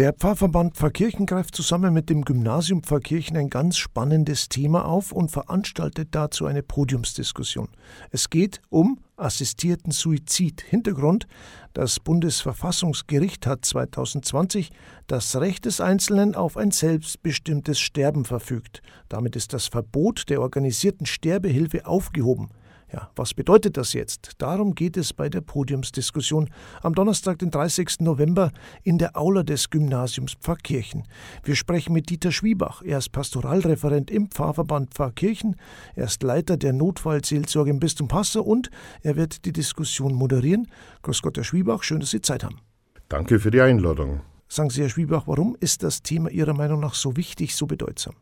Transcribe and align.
Der 0.00 0.14
Pfarrverband 0.14 0.78
Pfarrkirchen 0.78 1.26
greift 1.26 1.54
zusammen 1.54 1.92
mit 1.92 2.08
dem 2.08 2.24
Gymnasium 2.24 2.82
Pfarrkirchen 2.82 3.36
ein 3.36 3.50
ganz 3.50 3.76
spannendes 3.76 4.48
Thema 4.48 4.86
auf 4.86 5.12
und 5.12 5.30
veranstaltet 5.30 6.08
dazu 6.12 6.46
eine 6.46 6.62
Podiumsdiskussion. 6.62 7.68
Es 8.10 8.30
geht 8.30 8.62
um 8.70 9.00
assistierten 9.18 9.92
Suizid. 9.92 10.62
Hintergrund: 10.62 11.26
Das 11.74 12.00
Bundesverfassungsgericht 12.00 13.46
hat 13.46 13.66
2020 13.66 14.70
das 15.06 15.36
Recht 15.36 15.66
des 15.66 15.82
Einzelnen 15.82 16.34
auf 16.34 16.56
ein 16.56 16.70
selbstbestimmtes 16.70 17.78
Sterben 17.78 18.24
verfügt. 18.24 18.80
Damit 19.10 19.36
ist 19.36 19.52
das 19.52 19.66
Verbot 19.66 20.30
der 20.30 20.40
organisierten 20.40 21.04
Sterbehilfe 21.04 21.84
aufgehoben. 21.84 22.48
Ja, 22.92 23.08
was 23.14 23.34
bedeutet 23.34 23.76
das 23.76 23.92
jetzt? 23.92 24.32
Darum 24.38 24.74
geht 24.74 24.96
es 24.96 25.12
bei 25.12 25.28
der 25.28 25.42
Podiumsdiskussion 25.42 26.50
am 26.82 26.94
Donnerstag, 26.94 27.38
den 27.38 27.52
30. 27.52 28.00
November 28.00 28.50
in 28.82 28.98
der 28.98 29.16
Aula 29.16 29.44
des 29.44 29.70
Gymnasiums 29.70 30.34
Pfarrkirchen. 30.34 31.04
Wir 31.44 31.54
sprechen 31.54 31.92
mit 31.92 32.10
Dieter 32.10 32.32
Schwiebach. 32.32 32.82
Er 32.82 32.98
ist 32.98 33.12
Pastoralreferent 33.12 34.10
im 34.10 34.28
Pfarrverband 34.28 34.94
Pfarrkirchen. 34.94 35.54
Er 35.94 36.06
ist 36.06 36.22
Leiter 36.24 36.56
der 36.56 36.72
Notfallseelsorge 36.72 37.70
im 37.70 37.78
Bistum 37.78 38.08
Passau 38.08 38.42
und 38.42 38.70
er 39.02 39.14
wird 39.14 39.44
die 39.44 39.52
Diskussion 39.52 40.12
moderieren. 40.12 40.66
Grüß 41.02 41.22
Gott, 41.22 41.36
Herr 41.36 41.44
Schwiebach, 41.44 41.84
schön, 41.84 42.00
dass 42.00 42.10
Sie 42.10 42.20
Zeit 42.20 42.42
haben. 42.42 42.58
Danke 43.08 43.38
für 43.38 43.52
die 43.52 43.60
Einladung. 43.60 44.20
Sagen 44.48 44.70
Sie, 44.70 44.82
Herr 44.82 44.88
Schwiebach, 44.88 45.28
warum 45.28 45.56
ist 45.60 45.84
das 45.84 46.02
Thema 46.02 46.28
Ihrer 46.28 46.54
Meinung 46.54 46.80
nach 46.80 46.94
so 46.94 47.16
wichtig, 47.16 47.54
so 47.54 47.66
bedeutsam? 47.66 48.14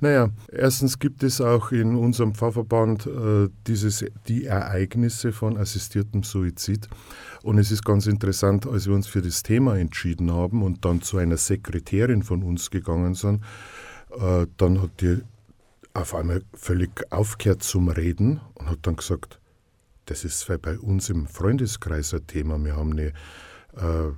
Naja, 0.00 0.30
erstens 0.52 1.00
gibt 1.00 1.24
es 1.24 1.40
auch 1.40 1.72
in 1.72 1.96
unserem 1.96 2.34
Pfarrverband 2.34 3.06
äh, 3.06 3.48
dieses, 3.66 4.04
die 4.28 4.44
Ereignisse 4.44 5.32
von 5.32 5.56
assistiertem 5.56 6.22
Suizid. 6.22 6.88
Und 7.42 7.58
es 7.58 7.72
ist 7.72 7.84
ganz 7.84 8.06
interessant, 8.06 8.66
als 8.66 8.86
wir 8.86 8.94
uns 8.94 9.08
für 9.08 9.22
das 9.22 9.42
Thema 9.42 9.76
entschieden 9.76 10.32
haben 10.32 10.62
und 10.62 10.84
dann 10.84 11.02
zu 11.02 11.18
einer 11.18 11.36
Sekretärin 11.36 12.22
von 12.22 12.44
uns 12.44 12.70
gegangen 12.70 13.14
sind, 13.14 13.42
äh, 14.20 14.46
dann 14.56 14.82
hat 14.82 15.00
die 15.00 15.18
auf 15.94 16.14
einmal 16.14 16.42
völlig 16.54 16.90
aufgehört 17.10 17.64
zum 17.64 17.88
Reden 17.88 18.40
und 18.54 18.70
hat 18.70 18.78
dann 18.82 18.96
gesagt, 18.96 19.40
das 20.06 20.24
ist 20.24 20.46
bei 20.62 20.78
uns 20.78 21.10
im 21.10 21.26
Freundeskreis 21.26 22.14
ein 22.14 22.26
Thema. 22.26 22.56
Wir 22.64 22.76
haben 22.76 22.92
eine 22.92 23.08
äh, 23.76 24.12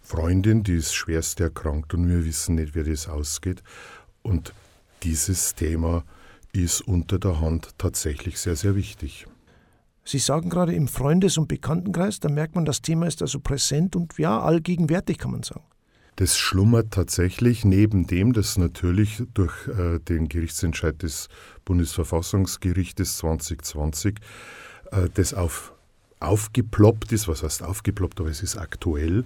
Freundin, 0.00 0.62
die 0.62 0.76
ist 0.76 0.94
schwerst 0.94 1.40
erkrankt 1.40 1.92
und 1.92 2.08
wir 2.08 2.24
wissen 2.24 2.54
nicht, 2.54 2.76
wie 2.76 2.84
das 2.84 3.08
ausgeht. 3.08 3.64
Und 4.22 4.54
dieses 5.02 5.54
Thema 5.54 6.04
ist 6.52 6.80
unter 6.80 7.18
der 7.18 7.40
Hand 7.40 7.70
tatsächlich 7.78 8.38
sehr, 8.38 8.56
sehr 8.56 8.74
wichtig. 8.74 9.26
Sie 10.04 10.18
sagen 10.18 10.48
gerade 10.48 10.74
im 10.74 10.88
Freundes- 10.88 11.36
und 11.36 11.48
Bekanntenkreis, 11.48 12.18
da 12.18 12.30
merkt 12.30 12.54
man, 12.54 12.64
das 12.64 12.80
Thema 12.80 13.06
ist 13.06 13.20
also 13.20 13.40
präsent 13.40 13.94
und 13.94 14.16
ja, 14.18 14.40
allgegenwärtig, 14.40 15.18
kann 15.18 15.32
man 15.32 15.42
sagen. 15.42 15.64
Das 16.16 16.36
schlummert 16.36 16.92
tatsächlich 16.92 17.64
neben 17.64 18.06
dem, 18.06 18.32
dass 18.32 18.56
natürlich 18.58 19.22
durch 19.34 19.68
äh, 19.68 20.00
den 20.00 20.28
Gerichtsentscheid 20.28 21.00
des 21.02 21.28
Bundesverfassungsgerichtes 21.64 23.18
2020 23.18 24.18
äh, 24.90 25.08
das 25.14 25.32
auf, 25.34 25.74
aufgeploppt 26.18 27.12
ist. 27.12 27.28
Was 27.28 27.42
heißt 27.42 27.62
aufgeploppt, 27.62 28.18
aber 28.18 28.30
es 28.30 28.42
ist 28.42 28.56
aktuell. 28.56 29.24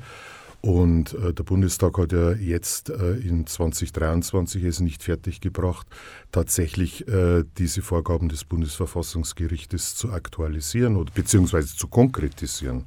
Und 0.63 1.15
äh, 1.15 1.35
der 1.35 1.43
Bundestag 1.43 1.99
hat 1.99 2.13
ja 2.13 2.31
jetzt 2.33 2.89
äh, 2.89 3.15
in 3.15 3.49
2023 3.49 4.63
es 4.63 4.79
nicht 4.79 5.03
fertiggebracht, 5.03 5.89
tatsächlich 6.31 7.07
äh, 7.09 7.43
diese 7.59 7.83
Vorgaben 7.83 8.29
des 8.29 8.45
Bundesverfassungsgerichtes 8.45 9.97
zu 9.97 10.13
aktualisieren 10.13 10.97
oder 10.97 11.13
beziehungsweise 11.13 11.77
zu 11.77 11.89
konkretisieren. 11.89 12.85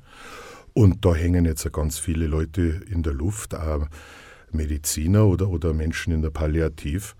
Und 0.73 1.03
da 1.03 1.13
hängen 1.13 1.43
jetzt 1.43 1.69
ganz 1.73 1.99
viele 1.99 2.27
Leute 2.27 2.61
in 2.89 3.03
der 3.03 3.13
Luft, 3.13 3.53
auch 3.53 3.87
Mediziner 4.51 5.25
oder, 5.25 5.49
oder 5.49 5.73
Menschen 5.73 6.13
in 6.13 6.21
der 6.21 6.29
Palliativ, 6.29 7.17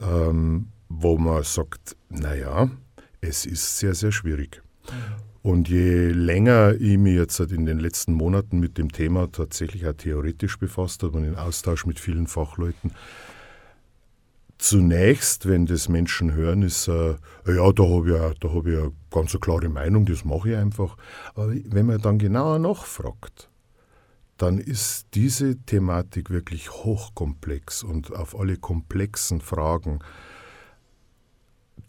ähm, 0.00 0.68
wo 0.88 1.18
man 1.18 1.42
sagt, 1.42 1.96
naja, 2.08 2.70
es 3.20 3.44
ist 3.44 3.78
sehr, 3.78 3.96
sehr 3.96 4.12
schwierig. 4.12 4.62
Und 5.42 5.68
je 5.68 6.10
länger 6.10 6.74
ich 6.74 6.98
mich 6.98 7.14
jetzt 7.14 7.40
in 7.40 7.64
den 7.64 7.78
letzten 7.78 8.12
Monaten 8.12 8.60
mit 8.60 8.76
dem 8.76 8.92
Thema 8.92 9.32
tatsächlich 9.32 9.86
auch 9.86 9.94
theoretisch 9.94 10.58
befasst 10.58 11.02
habe 11.02 11.16
und 11.16 11.24
in 11.24 11.36
Austausch 11.36 11.86
mit 11.86 11.98
vielen 11.98 12.26
Fachleuten, 12.26 12.92
zunächst, 14.58 15.48
wenn 15.48 15.64
das 15.64 15.88
Menschen 15.88 16.34
hören, 16.34 16.62
ist, 16.62 16.88
äh, 16.88 17.16
ja, 17.46 17.72
da 17.72 17.82
habe 17.82 18.10
ich, 18.10 18.14
ja, 18.14 18.50
hab 18.54 18.66
ich 18.66 18.76
eine 18.76 18.92
ganz 19.10 19.38
klare 19.40 19.70
Meinung, 19.70 20.04
das 20.04 20.24
mache 20.24 20.50
ich 20.50 20.56
einfach. 20.56 20.96
Aber 21.34 21.52
wenn 21.52 21.86
man 21.86 22.00
dann 22.02 22.18
genauer 22.18 22.58
nachfragt, 22.58 23.48
dann 24.36 24.58
ist 24.58 25.06
diese 25.14 25.56
Thematik 25.64 26.30
wirklich 26.30 26.70
hochkomplex 26.70 27.82
und 27.82 28.14
auf 28.14 28.38
alle 28.38 28.56
komplexen 28.56 29.40
Fragen 29.40 30.00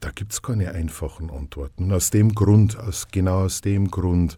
da 0.02 0.10
gibt 0.10 0.34
es 0.34 0.42
keine 0.42 0.72
einfachen 0.72 1.30
Antworten. 1.30 1.86
Und 1.86 1.94
aus 1.94 2.10
dem 2.10 2.36
Grund, 2.36 2.78
aus, 2.78 3.08
genau 3.12 3.46
aus 3.46 3.62
dem 3.62 3.90
Grund, 3.90 4.38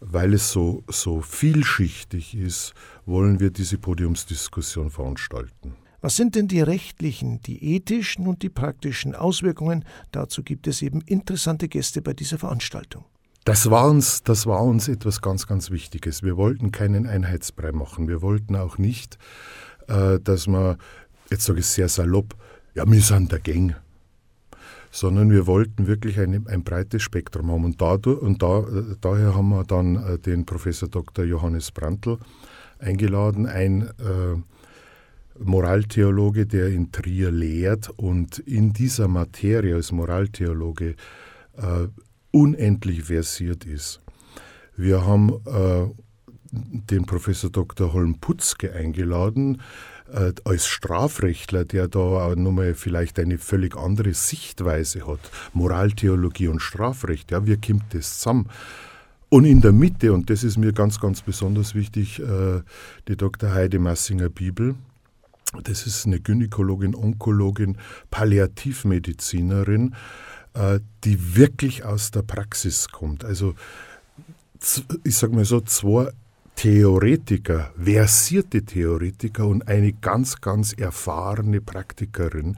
weil 0.00 0.34
es 0.34 0.50
so, 0.50 0.82
so 0.88 1.20
vielschichtig 1.20 2.34
ist, 2.34 2.74
wollen 3.04 3.40
wir 3.40 3.50
diese 3.50 3.76
Podiumsdiskussion 3.76 4.90
veranstalten. 4.90 5.76
Was 6.00 6.16
sind 6.16 6.36
denn 6.36 6.48
die 6.48 6.60
rechtlichen, 6.60 7.40
die 7.40 7.74
ethischen 7.74 8.26
und 8.26 8.42
die 8.42 8.50
praktischen 8.50 9.14
Auswirkungen? 9.14 9.84
Dazu 10.12 10.42
gibt 10.42 10.66
es 10.66 10.82
eben 10.82 11.00
interessante 11.00 11.68
Gäste 11.68 12.00
bei 12.02 12.12
dieser 12.12 12.38
Veranstaltung. 12.38 13.04
Das 13.44 13.70
war, 13.70 13.88
uns, 13.88 14.22
das 14.22 14.46
war 14.46 14.62
uns 14.62 14.88
etwas 14.88 15.20
ganz, 15.20 15.46
ganz 15.46 15.70
Wichtiges. 15.70 16.22
Wir 16.22 16.36
wollten 16.36 16.72
keinen 16.72 17.06
Einheitsbrei 17.06 17.72
machen. 17.72 18.06
Wir 18.06 18.22
wollten 18.22 18.56
auch 18.56 18.78
nicht, 18.78 19.18
äh, 19.88 20.20
dass 20.20 20.46
man, 20.46 20.76
jetzt 21.30 21.44
sage 21.44 21.60
ich 21.60 21.66
sehr 21.66 21.88
salopp, 21.88 22.34
ja, 22.74 22.90
wir 22.90 23.00
sind 23.00 23.32
dagegen 23.32 23.76
sondern 24.94 25.28
wir 25.32 25.48
wollten 25.48 25.88
wirklich 25.88 26.20
ein, 26.20 26.46
ein 26.46 26.62
breites 26.62 27.02
Spektrum 27.02 27.50
haben. 27.50 27.64
Und, 27.64 27.80
dadurch, 27.80 28.22
und 28.22 28.40
da, 28.42 28.64
daher 29.00 29.34
haben 29.34 29.48
wir 29.48 29.64
dann 29.64 29.96
äh, 29.96 30.18
den 30.20 30.46
Professor 30.46 30.88
Dr. 30.88 31.24
Johannes 31.24 31.72
Brandl 31.72 32.18
eingeladen, 32.78 33.46
ein 33.46 33.82
äh, 33.82 35.42
Moraltheologe, 35.42 36.46
der 36.46 36.68
in 36.68 36.92
Trier 36.92 37.32
lehrt 37.32 37.90
und 37.96 38.38
in 38.38 38.72
dieser 38.72 39.08
Materie 39.08 39.74
als 39.74 39.90
Moraltheologe 39.90 40.94
äh, 41.56 41.88
unendlich 42.30 43.02
versiert 43.02 43.64
ist. 43.64 44.00
Wir 44.76 45.04
haben 45.04 45.32
äh, 45.44 45.86
den 46.52 47.04
Professor 47.04 47.50
Dr. 47.50 47.92
Holm 47.92 48.20
Putzke 48.20 48.72
eingeladen, 48.72 49.60
äh, 50.12 50.32
als 50.44 50.66
Strafrechtler, 50.66 51.64
der 51.64 51.88
da 51.88 52.34
nochmal 52.36 52.74
vielleicht 52.74 53.18
eine 53.18 53.38
völlig 53.38 53.76
andere 53.76 54.14
Sichtweise 54.14 55.06
hat, 55.06 55.20
Moraltheologie 55.52 56.48
und 56.48 56.60
Strafrecht, 56.60 57.30
ja, 57.30 57.46
wie 57.46 57.56
kommt 57.56 57.94
das 57.94 58.18
zusammen? 58.18 58.48
Und 59.28 59.46
in 59.46 59.60
der 59.60 59.72
Mitte, 59.72 60.12
und 60.12 60.30
das 60.30 60.44
ist 60.44 60.58
mir 60.58 60.72
ganz, 60.72 61.00
ganz 61.00 61.22
besonders 61.22 61.74
wichtig, 61.74 62.20
äh, 62.20 62.62
die 63.08 63.16
Dr. 63.16 63.52
Heide 63.52 63.80
Massinger 63.80 64.28
Bibel. 64.28 64.76
Das 65.64 65.86
ist 65.86 66.06
eine 66.06 66.20
Gynäkologin, 66.20 66.94
Onkologin, 66.94 67.78
Palliativmedizinerin, 68.10 69.94
äh, 70.54 70.80
die 71.04 71.36
wirklich 71.36 71.84
aus 71.84 72.10
der 72.10 72.22
Praxis 72.22 72.88
kommt. 72.88 73.24
Also 73.24 73.54
ich 75.02 75.16
sage 75.16 75.34
mal 75.34 75.44
so, 75.44 75.60
zwei 75.60 76.10
Theoretiker, 76.56 77.72
versierte 77.76 78.62
Theoretiker 78.62 79.46
und 79.46 79.68
eine 79.68 79.92
ganz, 79.92 80.40
ganz 80.40 80.72
erfahrene 80.72 81.60
Praktikerin. 81.60 82.56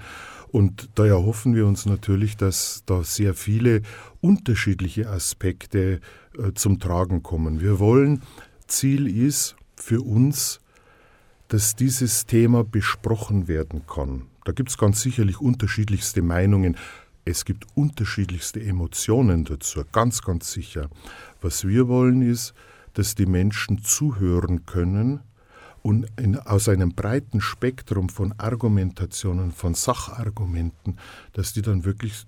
Und 0.52 0.88
da 0.94 1.06
erhoffen 1.06 1.54
wir 1.54 1.66
uns 1.66 1.86
natürlich, 1.86 2.36
dass 2.36 2.82
da 2.86 3.02
sehr 3.02 3.34
viele 3.34 3.82
unterschiedliche 4.20 5.08
Aspekte 5.08 6.00
äh, 6.38 6.52
zum 6.54 6.78
Tragen 6.78 7.22
kommen. 7.22 7.60
Wir 7.60 7.78
wollen, 7.78 8.22
Ziel 8.66 9.06
ist 9.06 9.56
für 9.76 10.00
uns, 10.00 10.60
dass 11.48 11.76
dieses 11.76 12.26
Thema 12.26 12.64
besprochen 12.64 13.48
werden 13.48 13.86
kann. 13.86 14.22
Da 14.44 14.52
gibt 14.52 14.70
es 14.70 14.78
ganz 14.78 15.00
sicherlich 15.00 15.40
unterschiedlichste 15.40 16.22
Meinungen. 16.22 16.76
Es 17.24 17.44
gibt 17.44 17.66
unterschiedlichste 17.74 18.60
Emotionen 18.62 19.44
dazu, 19.44 19.82
ganz, 19.90 20.22
ganz 20.22 20.52
sicher. 20.52 20.88
Was 21.40 21.66
wir 21.66 21.88
wollen 21.88 22.22
ist, 22.22 22.54
dass 22.96 23.14
die 23.14 23.26
Menschen 23.26 23.82
zuhören 23.82 24.64
können 24.64 25.20
und 25.82 26.06
in, 26.18 26.38
aus 26.38 26.68
einem 26.68 26.94
breiten 26.94 27.42
Spektrum 27.42 28.08
von 28.08 28.32
Argumentationen, 28.38 29.52
von 29.52 29.74
Sachargumenten, 29.74 30.98
dass 31.34 31.52
die 31.52 31.62
dann 31.62 31.84
wirklich 31.84 32.26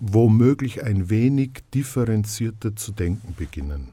womöglich 0.00 0.84
ein 0.84 1.08
wenig 1.08 1.64
differenzierter 1.74 2.76
zu 2.76 2.92
denken 2.92 3.34
beginnen. 3.36 3.88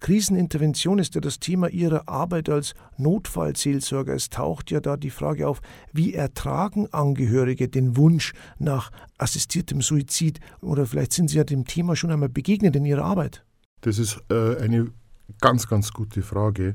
Krisenintervention 0.00 0.98
ist 0.98 1.14
ja 1.14 1.20
das 1.20 1.40
Thema 1.40 1.68
Ihrer 1.68 2.06
Arbeit 2.06 2.50
als 2.50 2.74
Notfallseelsorger. 2.98 4.14
Es 4.14 4.28
taucht 4.28 4.70
ja 4.70 4.80
da 4.80 4.96
die 4.96 5.10
Frage 5.10 5.48
auf, 5.48 5.62
wie 5.92 6.12
ertragen 6.12 6.92
Angehörige 6.92 7.68
den 7.68 7.96
Wunsch 7.96 8.34
nach 8.58 8.90
assistiertem 9.16 9.80
Suizid? 9.80 10.40
Oder 10.60 10.86
vielleicht 10.86 11.12
sind 11.14 11.30
Sie 11.30 11.36
ja 11.38 11.44
dem 11.44 11.64
Thema 11.64 11.96
schon 11.96 12.10
einmal 12.10 12.28
begegnet 12.28 12.76
in 12.76 12.84
Ihrer 12.84 13.04
Arbeit. 13.04 13.44
Das 13.82 13.98
ist 13.98 14.20
äh, 14.28 14.56
eine 14.56 14.92
Ganz, 15.40 15.68
ganz 15.68 15.92
gute 15.92 16.22
Frage, 16.22 16.74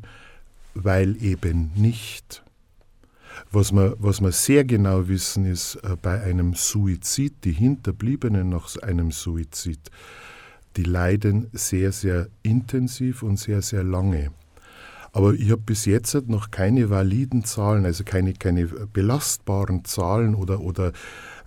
weil 0.74 1.22
eben 1.24 1.72
nicht. 1.76 2.44
Was 3.52 3.72
wir, 3.72 3.96
was 4.00 4.22
wir 4.22 4.32
sehr 4.32 4.64
genau 4.64 5.08
wissen, 5.08 5.46
ist 5.46 5.76
äh, 5.76 5.96
bei 6.02 6.22
einem 6.22 6.54
Suizid, 6.54 7.34
die 7.44 7.52
Hinterbliebenen 7.52 8.50
nach 8.50 8.76
einem 8.82 9.12
Suizid, 9.12 9.92
die 10.76 10.84
leiden 10.84 11.48
sehr, 11.54 11.92
sehr 11.92 12.28
intensiv 12.44 13.24
und 13.24 13.38
sehr, 13.38 13.62
sehr 13.62 13.84
lange. 13.84 14.32
Aber 15.14 15.34
ich 15.34 15.50
habe 15.52 15.62
bis 15.62 15.86
jetzt 15.86 16.14
noch 16.28 16.52
keine 16.52 16.90
validen 16.90 17.44
Zahlen, 17.44 17.86
also 17.86 18.04
keine, 18.04 18.34
keine 18.34 18.68
belastbaren 18.68 19.86
Zahlen 19.86 20.36
oder, 20.36 20.60
oder 20.60 20.92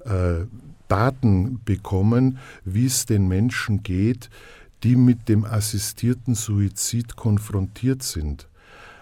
äh, 0.05 0.47
Daten 0.89 1.61
bekommen, 1.65 2.39
wie 2.65 2.87
es 2.87 3.07
den 3.07 3.29
Menschen 3.29 3.83
geht, 3.83 4.29
die 4.83 4.97
mit 4.97 5.29
dem 5.29 5.45
assistierten 5.45 6.35
Suizid 6.35 7.17
konfrontiert 7.17 8.03
sind. 8.03 8.49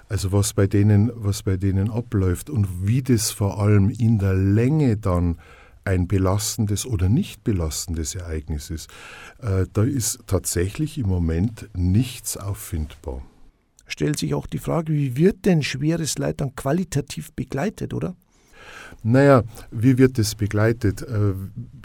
Also 0.09 0.33
was 0.33 0.55
bei 0.55 0.67
denen, 0.67 1.11
was 1.15 1.43
bei 1.43 1.57
denen 1.57 1.91
abläuft 1.91 2.49
und 2.51 2.87
wie 2.87 3.03
das 3.03 3.31
vor 3.31 3.61
allem 3.61 3.91
in 3.91 4.19
der 4.19 4.35
Länge 4.35 4.97
dann 4.97 5.39
ein 5.85 6.07
belastendes 6.07 6.87
oder 6.87 7.09
nicht 7.09 7.45
belastendes 7.45 8.15
Ereignis 8.15 8.71
ist, 8.71 8.91
äh, 9.41 9.67
da 9.73 9.83
ist 9.85 10.21
tatsächlich 10.27 10.99
im 10.99 11.09
Moment 11.09 11.69
nichts 11.75 12.37
auffindbar. 12.37 13.23
Stellt 13.87 14.19
sich 14.19 14.35
auch 14.35 14.47
die 14.47 14.59
Frage, 14.59 14.93
wie 14.93 15.17
wird 15.17 15.47
denn 15.47 15.63
schweres 15.63 16.19
Leid 16.19 16.43
dann 16.43 16.55
qualitativ 16.55 17.33
begleitet, 17.33 17.95
oder? 17.95 18.17
Naja, 19.03 19.45
wie 19.71 19.97
wird 19.99 20.19
das 20.19 20.35
begleitet? 20.35 21.03
Äh, 21.03 21.35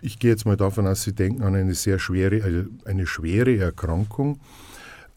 ich 0.02 0.20
gehe 0.20 0.32
jetzt 0.32 0.46
mal 0.46 0.58
davon 0.58 0.88
aus, 0.88 1.04
Sie 1.04 1.14
denken 1.14 1.44
an 1.44 1.56
eine 1.56 1.76
sehr 1.76 2.00
schwere, 2.00 2.44
also 2.44 2.64
eine 2.86 3.06
schwere 3.06 3.58
Erkrankung. 3.58 4.40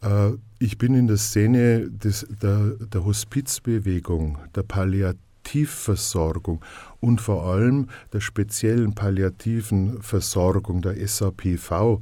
Äh, 0.01 0.31
ich 0.59 0.77
bin 0.77 0.93
in 0.93 1.07
der 1.07 1.17
Szene 1.17 1.89
des, 1.89 2.27
der, 2.41 2.75
der 2.93 3.03
Hospizbewegung, 3.03 4.37
der 4.55 4.63
Palliativversorgung 4.63 6.61
und 6.99 7.19
vor 7.19 7.45
allem 7.45 7.87
der 8.13 8.21
speziellen 8.21 8.93
palliativen 8.93 10.01
Versorgung, 10.01 10.81
der 10.81 10.95
SAPV, 11.07 11.99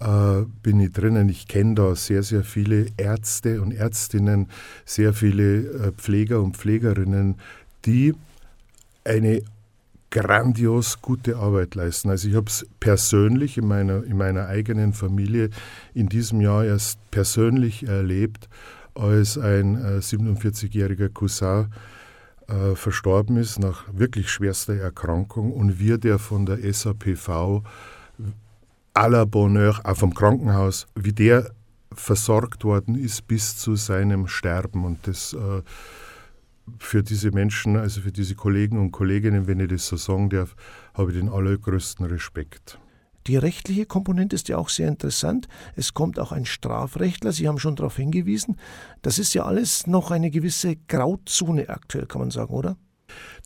äh, 0.00 0.44
bin 0.62 0.80
ich 0.80 0.92
drinnen. 0.92 1.28
Ich 1.28 1.48
kenne 1.48 1.74
da 1.74 1.96
sehr, 1.96 2.22
sehr 2.22 2.44
viele 2.44 2.86
Ärzte 2.96 3.60
und 3.60 3.72
Ärztinnen, 3.72 4.48
sehr 4.84 5.12
viele 5.12 5.92
Pfleger 5.96 6.40
und 6.40 6.56
Pflegerinnen, 6.56 7.36
die 7.84 8.14
eine 9.04 9.42
grandios 10.10 11.02
gute 11.02 11.36
Arbeit 11.36 11.74
leisten. 11.74 12.08
Also 12.08 12.28
ich 12.28 12.36
habe 12.36 12.46
es 12.46 12.66
persönlich 12.78 13.58
in 13.58 13.66
meiner, 13.66 14.04
in 14.04 14.16
meiner 14.16 14.46
eigenen 14.46 14.92
Familie 14.92 15.50
in 15.92 16.08
diesem 16.08 16.40
Jahr 16.40 16.64
erst 16.64 16.98
persönlich 17.10 17.86
erlebt, 17.86 18.48
als 18.94 19.36
ein 19.36 19.74
äh, 19.74 19.98
47-jähriger 19.98 21.08
Cousin 21.08 21.66
äh, 22.46 22.76
verstorben 22.76 23.36
ist 23.36 23.58
nach 23.58 23.84
wirklich 23.92 24.30
schwerster 24.30 24.74
Erkrankung 24.74 25.52
und 25.52 25.80
wir, 25.80 25.98
der 25.98 26.18
von 26.18 26.46
der 26.46 26.58
SAPV 26.72 27.62
à 28.94 29.08
la 29.08 29.24
Bonheur, 29.24 29.80
auch 29.82 29.96
vom 29.96 30.14
Krankenhaus, 30.14 30.86
wie 30.94 31.12
der 31.12 31.50
versorgt 31.92 32.64
worden 32.64 32.94
ist 32.94 33.26
bis 33.26 33.56
zu 33.56 33.74
seinem 33.74 34.28
Sterben. 34.28 34.84
Und 34.84 35.06
das 35.06 35.32
äh, 35.32 35.62
für 36.78 37.02
diese 37.02 37.30
Menschen, 37.30 37.76
also 37.76 38.00
für 38.00 38.12
diese 38.12 38.34
Kollegen 38.34 38.78
und 38.78 38.92
Kolleginnen, 38.92 39.46
wenn 39.46 39.60
ich 39.60 39.68
das 39.68 39.86
so 39.86 39.96
sagen 39.96 40.30
darf, 40.30 40.56
habe 40.94 41.12
ich 41.12 41.18
den 41.18 41.28
allergrößten 41.28 42.06
Respekt. 42.06 42.78
Die 43.26 43.36
rechtliche 43.38 43.86
Komponente 43.86 44.36
ist 44.36 44.48
ja 44.48 44.58
auch 44.58 44.68
sehr 44.68 44.88
interessant. 44.88 45.48
Es 45.76 45.94
kommt 45.94 46.18
auch 46.18 46.30
ein 46.30 46.44
Strafrechtler, 46.44 47.32
Sie 47.32 47.48
haben 47.48 47.58
schon 47.58 47.74
darauf 47.74 47.96
hingewiesen. 47.96 48.58
Das 49.00 49.18
ist 49.18 49.32
ja 49.32 49.44
alles 49.44 49.86
noch 49.86 50.10
eine 50.10 50.30
gewisse 50.30 50.76
Grauzone 50.88 51.70
aktuell, 51.70 52.06
kann 52.06 52.20
man 52.20 52.30
sagen, 52.30 52.52
oder? 52.52 52.76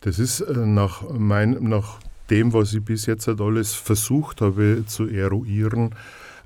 Das 0.01 0.19
ist 0.19 0.41
äh, 0.41 0.53
nach, 0.53 1.03
mein, 1.09 1.51
nach 1.61 1.99
dem, 2.29 2.53
was 2.53 2.73
ich 2.73 2.83
bis 2.83 3.05
jetzt 3.05 3.27
halt 3.27 3.39
alles 3.39 3.73
versucht 3.73 4.41
habe 4.41 4.83
zu 4.85 5.07
eruieren, 5.07 5.95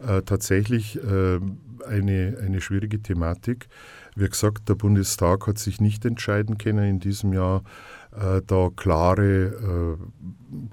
äh, 0.05 0.21
tatsächlich 0.21 0.97
äh, 0.97 1.39
eine, 1.87 2.37
eine 2.41 2.61
schwierige 2.61 3.01
Thematik. 3.01 3.67
Wie 4.15 4.27
gesagt, 4.27 4.69
der 4.69 4.75
Bundestag 4.75 5.47
hat 5.47 5.57
sich 5.57 5.81
nicht 5.81 6.05
entscheiden 6.05 6.57
können, 6.57 6.87
in 6.87 6.99
diesem 6.99 7.33
Jahr 7.33 7.63
äh, 8.11 8.41
da 8.45 8.69
klare 8.75 9.97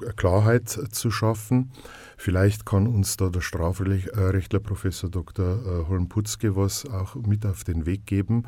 äh, 0.05 0.13
Klarheit 0.17 0.69
zu 0.69 1.11
schaffen. 1.11 1.73
Vielleicht 2.19 2.67
kann 2.67 2.87
uns 2.87 3.17
da 3.17 3.31
der 3.31 3.41
Strafrechtler 3.41 4.61
Professor 4.61 5.09
Dr. 5.09 5.47
Äh, 5.47 5.89
Holm-Putzke 5.89 6.55
was 6.55 6.85
auch 6.85 7.15
mit 7.15 7.47
auf 7.47 7.65
den 7.65 7.87
Weg 7.87 8.05
geben. 8.05 8.45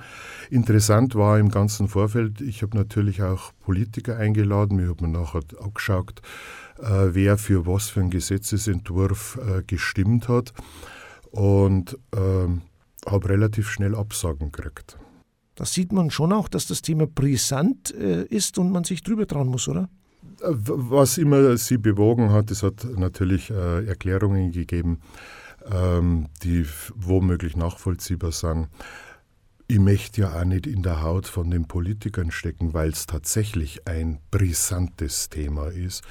Interessant 0.50 1.15
war 1.15 1.38
im 1.38 1.49
ganzen 1.49 1.88
Vorfeld, 1.88 2.43
ich 2.43 2.61
habe 2.62 2.76
natürlich 2.76 3.23
auch 3.23 3.53
Politiker 3.61 4.19
eingeladen, 4.19 4.76
mir 4.76 4.91
hat 4.91 5.00
man 5.00 5.12
nachher 5.12 5.41
auch 5.58 5.73
geschaut, 5.73 6.20
äh, 6.79 7.08
wer 7.12 7.38
für 7.38 7.67
was 7.67 7.88
für 7.88 8.00
einen 8.00 8.11
Gesetzesentwurf 8.11 9.38
äh, 9.38 9.62
gestimmt 9.62 10.29
hat. 10.29 10.53
Und 11.32 11.99
ähm, 12.14 12.62
habe 13.06 13.29
relativ 13.31 13.69
schnell 13.69 13.94
Absagen 13.94 14.52
gekriegt. 14.52 14.96
Das 15.55 15.73
sieht 15.73 15.93
man 15.93 16.11
schon 16.11 16.32
auch, 16.32 16.49
dass 16.49 16.67
das 16.67 16.82
Thema 16.82 17.06
brisant 17.06 17.94
äh, 17.94 18.25
ist 18.25 18.58
und 18.58 18.70
man 18.70 18.84
sich 18.84 19.02
drüber 19.02 19.26
trauen 19.26 19.49
muss, 19.49 19.69
oder? 19.69 19.88
Was 20.40 21.19
immer 21.19 21.56
sie 21.56 21.79
bewogen 21.79 22.31
hat, 22.32 22.50
es 22.50 22.62
hat 22.62 22.84
natürlich 22.96 23.50
äh, 23.50 23.84
Erklärungen 23.87 24.50
gegeben, 24.50 25.00
ähm, 25.70 26.26
die 26.43 26.67
womöglich 26.94 27.56
nachvollziehbar 27.56 28.32
sind. 28.32 28.69
Ich 29.69 29.79
möchte 29.79 30.23
ja 30.23 30.40
auch 30.40 30.44
nicht 30.44 30.67
in 30.67 30.82
der 30.82 31.02
Haut 31.02 31.26
von 31.26 31.50
den 31.50 31.67
Politikern 31.67 32.31
stecken, 32.31 32.75
weil 32.75 32.90
es 32.90 33.06
tatsächlich 33.06 33.87
ein 33.87 34.19
brisantes 34.31 35.29
Thema 35.29 35.69
ist. 35.69 36.02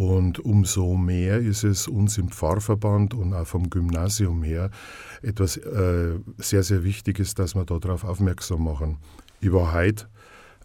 Und 0.00 0.38
umso 0.38 0.96
mehr 0.96 1.40
ist 1.40 1.62
es 1.62 1.86
uns 1.86 2.16
im 2.16 2.30
Pfarrverband 2.30 3.12
und 3.12 3.34
auch 3.34 3.46
vom 3.46 3.68
Gymnasium 3.68 4.42
her 4.42 4.70
etwas 5.20 5.58
äh, 5.58 6.14
sehr, 6.38 6.62
sehr 6.62 6.84
Wichtiges, 6.84 7.34
dass 7.34 7.54
wir 7.54 7.66
darauf 7.66 8.04
aufmerksam 8.04 8.64
machen. 8.64 8.96
Ich 9.42 9.52
war 9.52 9.74
heute 9.74 10.06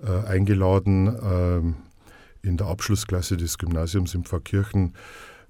äh, 0.01 0.25
eingeladen, 0.25 1.07
äh, 1.07 2.47
in 2.47 2.55
der 2.55 2.67
Abschlussklasse 2.67 3.35
des 3.35 3.57
Gymnasiums 3.57 4.15
in 4.15 4.23
Pfarrkirchen 4.23 4.93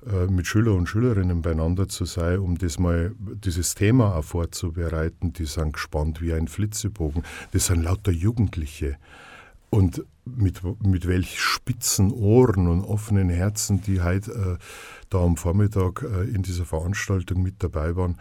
äh, 0.07 0.25
mit 0.31 0.47
Schüler 0.47 0.73
und 0.73 0.87
Schülerinnen 0.87 1.43
beieinander 1.43 1.87
zu 1.87 2.05
sein, 2.05 2.39
um 2.39 2.57
das 2.57 2.79
mal, 2.79 3.13
dieses 3.19 3.75
Thema 3.75 4.15
auch 4.15 4.23
vorzubereiten. 4.23 5.31
Die 5.33 5.45
sind 5.45 5.73
gespannt 5.73 6.23
wie 6.23 6.33
ein 6.33 6.47
Flitzebogen. 6.47 7.21
Das 7.51 7.67
sind 7.67 7.83
lauter 7.83 8.11
Jugendliche. 8.11 8.97
Und 9.75 10.05
mit, 10.23 10.61
mit 10.85 11.05
welch 11.05 11.37
spitzen 11.37 12.13
Ohren 12.13 12.69
und 12.69 12.81
offenen 12.81 13.27
Herzen 13.29 13.81
die 13.81 14.01
heute 14.01 14.31
äh, 14.31 14.63
da 15.09 15.17
am 15.17 15.35
Vormittag 15.35 16.01
äh, 16.01 16.23
in 16.29 16.43
dieser 16.43 16.63
Veranstaltung 16.63 17.43
mit 17.43 17.55
dabei 17.61 17.97
waren, 17.97 18.17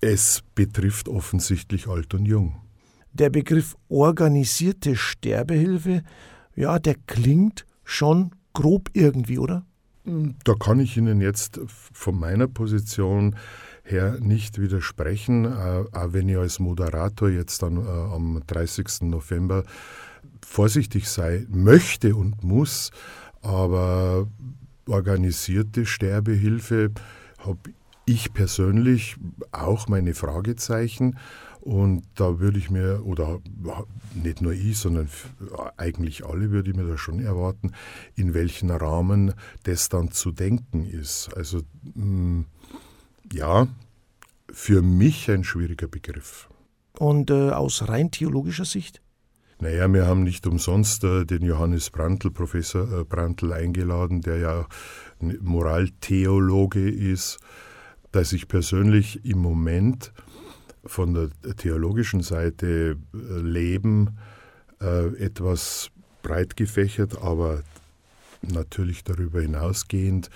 es 0.00 0.42
betrifft 0.54 1.10
offensichtlich 1.10 1.88
alt 1.88 2.14
und 2.14 2.24
jung. 2.24 2.62
Der 3.12 3.28
Begriff 3.28 3.76
organisierte 3.90 4.96
Sterbehilfe, 4.96 6.04
ja, 6.56 6.78
der 6.78 6.94
klingt 7.06 7.66
schon 7.84 8.30
grob 8.54 8.88
irgendwie, 8.94 9.38
oder? 9.38 9.66
Da 10.04 10.54
kann 10.54 10.80
ich 10.80 10.96
Ihnen 10.96 11.20
jetzt 11.20 11.60
von 11.66 12.18
meiner 12.18 12.48
Position 12.48 13.36
her 13.92 14.18
nicht 14.20 14.60
widersprechen, 14.60 15.44
äh, 15.44 15.84
auch 15.92 16.12
wenn 16.12 16.28
ich 16.28 16.36
als 16.36 16.58
Moderator 16.58 17.28
jetzt 17.28 17.62
dann 17.62 17.76
äh, 17.76 17.88
am 17.88 18.42
30. 18.46 19.02
November 19.02 19.64
vorsichtig 20.44 21.08
sein 21.08 21.46
möchte 21.50 22.16
und 22.16 22.42
muss, 22.42 22.90
aber 23.42 24.26
organisierte 24.88 25.86
Sterbehilfe 25.86 26.90
habe 27.38 27.70
ich 28.04 28.32
persönlich 28.32 29.16
auch 29.52 29.88
meine 29.88 30.14
Fragezeichen. 30.14 31.18
Und 31.60 32.02
da 32.16 32.40
würde 32.40 32.58
ich 32.58 32.70
mir, 32.70 33.06
oder 33.06 33.40
nicht 34.14 34.42
nur 34.42 34.52
ich, 34.52 34.78
sondern 34.78 35.08
eigentlich 35.76 36.26
alle 36.26 36.50
würde 36.50 36.70
ich 36.70 36.76
mir 36.76 36.86
da 36.86 36.98
schon 36.98 37.20
erwarten, 37.20 37.70
in 38.16 38.34
welchen 38.34 38.70
Rahmen 38.70 39.32
das 39.62 39.88
dann 39.88 40.10
zu 40.10 40.32
denken 40.32 40.84
ist. 40.84 41.30
Also 41.36 41.60
hm, 41.94 42.46
ja, 43.32 43.68
für 44.52 44.82
mich 44.82 45.30
ein 45.30 45.44
schwieriger 45.44 45.88
Begriff. 45.88 46.48
Und 46.98 47.30
äh, 47.30 47.50
aus 47.50 47.88
rein 47.88 48.10
theologischer 48.10 48.64
Sicht? 48.64 49.00
Naja, 49.60 49.92
wir 49.92 50.06
haben 50.06 50.24
nicht 50.24 50.46
umsonst 50.46 51.04
äh, 51.04 51.24
den 51.24 51.42
Johannes 51.42 51.90
Brandl, 51.90 52.30
Professor 52.30 53.00
äh, 53.00 53.04
Brandl, 53.04 53.52
eingeladen, 53.52 54.20
der 54.20 54.38
ja 54.38 54.66
Moraltheologe 55.20 56.90
ist, 56.90 57.38
dass 58.10 58.32
ich 58.32 58.48
persönlich 58.48 59.24
im 59.24 59.38
Moment 59.38 60.12
von 60.84 61.14
der 61.14 61.56
theologischen 61.56 62.22
Seite 62.22 62.96
äh, 63.14 63.38
Leben 63.40 64.18
äh, 64.80 65.06
etwas 65.16 65.90
breit 66.22 66.56
gefächert, 66.56 67.22
aber 67.22 67.62
natürlich 68.42 69.04
darüber 69.04 69.40
hinausgehend 69.40 70.28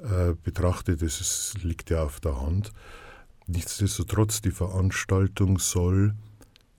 äh, 0.00 0.34
betrachtet, 0.42 1.02
das 1.02 1.54
liegt 1.62 1.90
ja 1.90 2.02
auf 2.02 2.20
der 2.20 2.40
Hand. 2.40 2.72
Nichtsdestotrotz, 3.46 4.40
die 4.40 4.50
Veranstaltung 4.50 5.58
soll 5.58 6.14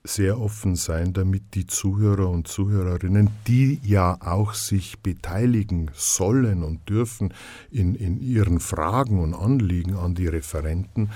sehr 0.04 0.40
offen 0.40 0.76
sein, 0.76 1.12
damit 1.12 1.54
die 1.54 1.66
Zuhörer 1.66 2.28
und 2.28 2.48
Zuhörerinnen, 2.48 3.30
die 3.46 3.80
ja 3.82 4.16
auch 4.20 4.54
sich 4.54 5.00
beteiligen 5.00 5.90
sollen 5.94 6.62
und 6.62 6.88
dürfen 6.88 7.34
in, 7.70 7.94
in 7.94 8.20
ihren 8.20 8.60
Fragen 8.60 9.20
und 9.20 9.34
Anliegen 9.34 9.96
an 9.96 10.14
die 10.14 10.28
Referenten, 10.28 11.10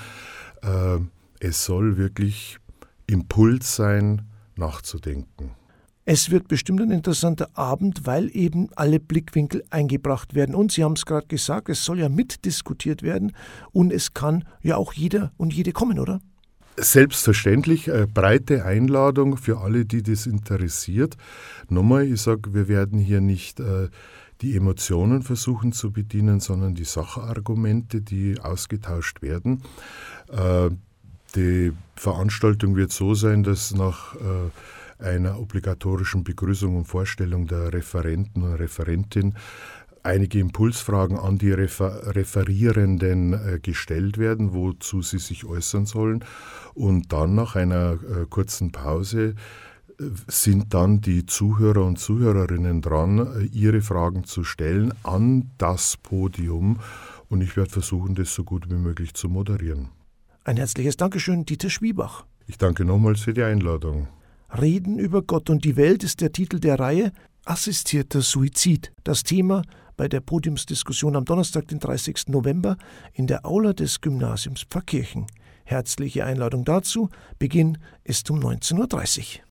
äh, 0.62 0.98
es 1.40 1.64
soll 1.64 1.96
wirklich 1.96 2.58
Impuls 3.06 3.76
sein, 3.76 4.22
nachzudenken. 4.56 5.50
Es 6.04 6.30
wird 6.30 6.48
bestimmt 6.48 6.80
ein 6.80 6.90
interessanter 6.90 7.50
Abend, 7.54 8.06
weil 8.06 8.28
eben 8.34 8.68
alle 8.74 8.98
Blickwinkel 8.98 9.62
eingebracht 9.70 10.34
werden. 10.34 10.54
Und 10.54 10.72
Sie 10.72 10.82
haben 10.82 10.94
es 10.94 11.06
gerade 11.06 11.28
gesagt, 11.28 11.68
es 11.68 11.84
soll 11.84 12.00
ja 12.00 12.08
mitdiskutiert 12.08 13.02
werden 13.02 13.32
und 13.70 13.92
es 13.92 14.12
kann 14.12 14.44
ja 14.62 14.76
auch 14.76 14.92
jeder 14.92 15.32
und 15.36 15.54
jede 15.54 15.72
kommen, 15.72 16.00
oder? 16.00 16.20
Selbstverständlich, 16.76 17.92
eine 17.92 18.06
breite 18.08 18.64
Einladung 18.64 19.36
für 19.36 19.60
alle, 19.60 19.84
die 19.84 20.02
das 20.02 20.26
interessiert. 20.26 21.16
Nochmal, 21.68 22.06
ich 22.06 22.20
sage, 22.22 22.52
wir 22.54 22.66
werden 22.66 22.98
hier 22.98 23.20
nicht 23.20 23.60
äh, 23.60 23.88
die 24.40 24.56
Emotionen 24.56 25.22
versuchen 25.22 25.72
zu 25.72 25.92
bedienen, 25.92 26.40
sondern 26.40 26.74
die 26.74 26.84
Sachargumente, 26.84 28.00
die 28.00 28.40
ausgetauscht 28.40 29.22
werden. 29.22 29.62
Äh, 30.32 30.70
die 31.36 31.72
Veranstaltung 31.94 32.74
wird 32.74 32.90
so 32.90 33.14
sein, 33.14 33.42
dass 33.44 33.72
nach 33.72 34.16
äh, 34.16 34.50
einer 35.02 35.38
obligatorischen 35.38 36.24
Begrüßung 36.24 36.76
und 36.76 36.84
Vorstellung 36.84 37.46
der 37.46 37.72
Referenten 37.72 38.42
und 38.42 38.54
Referentin 38.54 39.34
einige 40.02 40.38
Impulsfragen 40.38 41.18
an 41.18 41.38
die 41.38 41.52
Refer 41.52 42.14
Referierenden 42.14 43.32
äh, 43.32 43.58
gestellt 43.60 44.18
werden, 44.18 44.52
wozu 44.52 45.02
sie 45.02 45.18
sich 45.18 45.44
äußern 45.44 45.86
sollen. 45.86 46.24
Und 46.74 47.12
dann 47.12 47.34
nach 47.34 47.56
einer 47.56 47.92
äh, 47.92 48.26
kurzen 48.28 48.72
Pause 48.72 49.34
äh, 49.98 50.04
sind 50.26 50.74
dann 50.74 51.00
die 51.00 51.26
Zuhörer 51.26 51.84
und 51.84 51.98
Zuhörerinnen 51.98 52.82
dran, 52.82 53.18
äh, 53.18 53.44
ihre 53.44 53.80
Fragen 53.80 54.24
zu 54.24 54.44
stellen 54.44 54.92
an 55.02 55.50
das 55.58 55.96
Podium. 55.96 56.80
Und 57.28 57.40
ich 57.40 57.56
werde 57.56 57.70
versuchen, 57.70 58.14
das 58.14 58.34
so 58.34 58.44
gut 58.44 58.68
wie 58.70 58.74
möglich 58.74 59.14
zu 59.14 59.28
moderieren. 59.28 59.88
Ein 60.44 60.56
herzliches 60.56 60.96
Dankeschön, 60.96 61.46
Dieter 61.46 61.70
Schwiebach. 61.70 62.24
Ich 62.46 62.58
danke 62.58 62.84
nochmals 62.84 63.20
für 63.20 63.32
die 63.32 63.44
Einladung. 63.44 64.08
Reden 64.60 64.98
über 64.98 65.22
Gott 65.22 65.48
und 65.48 65.64
die 65.64 65.76
Welt 65.76 66.04
ist 66.04 66.20
der 66.20 66.32
Titel 66.32 66.60
der 66.60 66.78
Reihe 66.78 67.12
Assistierter 67.44 68.20
Suizid. 68.20 68.92
Das 69.02 69.22
Thema 69.22 69.62
bei 69.96 70.08
der 70.08 70.20
Podiumsdiskussion 70.20 71.16
am 71.16 71.24
Donnerstag, 71.24 71.68
den 71.68 71.78
30. 71.78 72.28
November, 72.28 72.76
in 73.14 73.26
der 73.26 73.46
Aula 73.46 73.72
des 73.72 74.00
Gymnasiums 74.00 74.64
Pfarrkirchen. 74.68 75.26
Herzliche 75.64 76.24
Einladung 76.24 76.64
dazu. 76.64 77.08
Beginn 77.38 77.78
ist 78.04 78.30
um 78.30 78.40
19.30 78.40 79.18
Uhr. 79.20 79.40